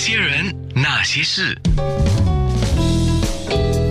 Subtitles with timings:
[0.00, 1.54] 些人，那些事，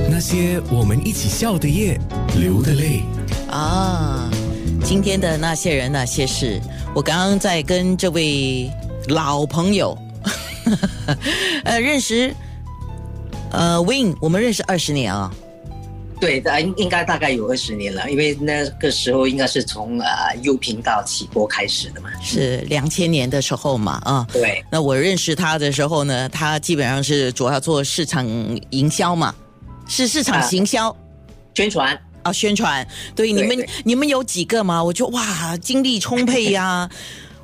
[0.10, 2.02] 那些我们一起笑的夜，
[2.36, 3.04] 流的泪。
[3.48, 4.28] 啊，
[4.84, 6.60] 今天的那些人那些事，
[6.96, 8.72] 我刚刚在跟这位
[9.10, 9.96] 老朋友，
[11.64, 12.34] 呃，认识，
[13.52, 15.32] 呃，Win，我们认识二十年啊。
[16.20, 22.10] 对的，应应该大概有二十年了，因为那个时候应该是从呃优频道起播开始的嘛。
[22.22, 24.64] 是两千年的时候嘛，啊，对。
[24.70, 28.28] 那我认识他的时候呢，他基本上是主要做市场
[28.72, 29.34] 营销嘛，
[29.88, 30.94] 是市场行销、
[31.56, 32.86] 宣传啊，宣传。
[33.16, 34.84] 对，你们你们有几个嘛？
[34.84, 36.90] 我就哇，精力充沛呀。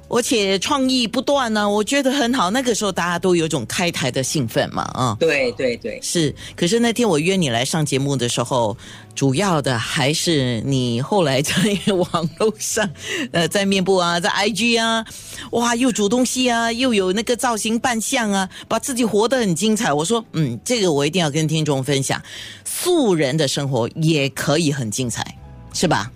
[0.08, 2.50] 而且创意不断呢，我觉得很好。
[2.52, 6.34] 那个时候大家都有种开台的兴奋嘛，啊，对对对，是。
[6.56, 8.78] 可是那天我约你来上节目的时候，
[9.16, 11.54] 主要的还是你后来在
[11.94, 12.90] 网络上，
[13.32, 15.04] 呃，在面部啊，在 IG 啊，
[15.52, 19.92] 哇，又煮东西啊，又有那个造型扮相啊，把自己活得很精彩。
[19.92, 22.22] 我说，嗯，这个我一定要跟听众分享，
[22.64, 25.38] 素人的生活也可以很精彩，
[25.74, 26.12] 是吧？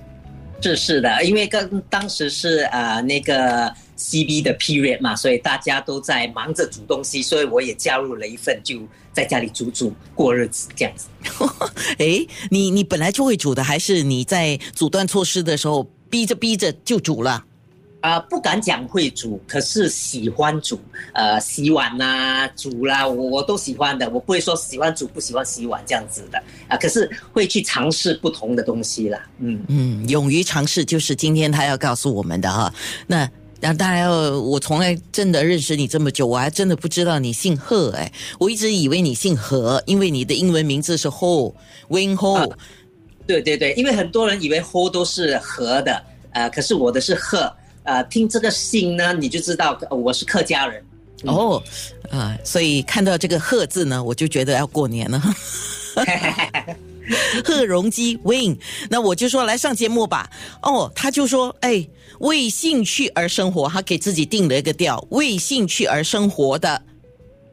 [0.62, 8.80] 是是的，因为刚当时是呃那个 C B 的 period 嘛，所以大家都在忙着煮东西，所以我也加入了一份，就
[9.14, 11.08] 在家里煮煮过日子这样子。
[11.98, 17.46] 哎，你你本来就会煮的，还是你在阻断措施的时候逼着逼着就煮了？
[18.02, 20.80] 啊，不敢讲会煮，可是喜欢煮，
[21.14, 32.74] 呃，洗碗呐，煮啦，我我都喜欢的，我不会说喜欢煮不喜欢洗碗这样子的啊，可是会去尝试不同的东西啦，嗯嗯，勇于尝试就是今天他要告诉我们的哈。
[33.06, 42.50] 那那当然，我从来真的认识你这么久，我还真的不知道你姓贺哎，我一直以为你姓何，因为你的英文名字是 Ho，Win Ho。
[43.28, 47.54] 对对对，因为很多人以为 Ho 都是和的，呃，可是我的是贺。
[47.90, 50.80] 呃，听这个姓呢，你就知道我是客家人
[51.26, 51.62] 哦，
[52.12, 55.20] 啊，所以看到这个贺字呢，我就觉得要过年了。
[57.44, 58.56] 贺荣基 Win，
[58.92, 60.30] 那我就说来上节目吧。
[60.62, 61.88] 哦，他就说，哎，
[62.20, 66.80] 为兴趣而生活，他给自己定了一个调，为兴趣而生活的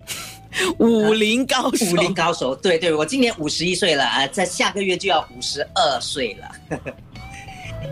[0.79, 1.87] 武林高手。
[1.87, 6.51] 武林高手，对对，我今年五十一岁了啊，在下个月就要五十二岁了。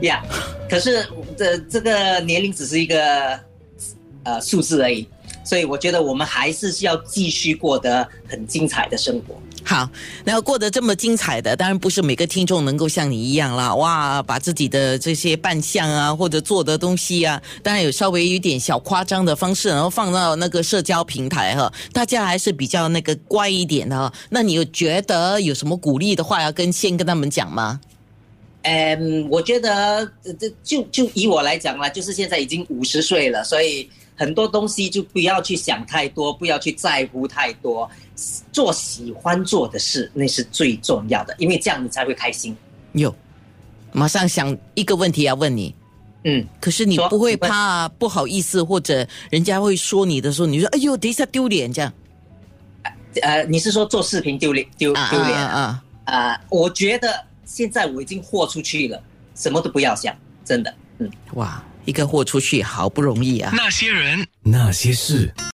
[0.03, 0.23] 呀，
[0.69, 1.07] 可是
[1.37, 3.39] 这这个年龄只是一个
[4.25, 5.07] 呃数字而已，
[5.45, 9.41] 所以我觉得我们还是需要继续过得很精彩的生活。
[9.67, 9.89] 好，
[10.25, 13.75] 那要过得这么精彩的，当然不是每个听众能够像你一样啦。
[13.75, 24.13] 哇，把自己的这些扮相啊，或者做的东西啊，当然有稍微有点小夸张的方式，然后放到那个社交平台哈，大家还是比较那个乖一点的哈。
[24.29, 27.81] 那你有觉得有什么鼓励的话要跟先跟他们讲吗？
[28.67, 30.11] 嗯，我觉得
[30.41, 33.87] 这就就以我来讲啦，就是现在已经五十岁了，所以
[34.17, 37.87] 很多东西就不要去想太多，不要去在乎太多，
[38.53, 42.57] 做喜欢做的事，那是最重要的，因为这样你才会开心。
[42.93, 43.15] 有，
[43.93, 45.75] 马上想一个问题要问你，
[46.25, 51.93] 嗯，可是你不会怕不好意思，或者人家会说你的时候，你说哎呦，等一下丢脸这样？
[53.21, 55.85] 呃，你是说做视频丢脸丢丢脸啊？
[56.07, 57.23] 啊，我觉得。
[57.45, 59.03] 现在我已经豁出去了，
[59.35, 63.53] 什么都不要想，真的，嗯，哇，一个豁出去好不容易啊。
[63.57, 65.35] 那些人，那些事。